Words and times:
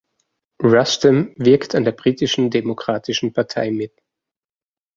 Rustem 0.63 1.31
wirkt 1.37 1.75
an 1.75 1.83
der 1.83 1.91
britischen 1.91 2.49
demokratischen 2.49 3.33
Partei 3.33 3.69
mit. 3.69 4.01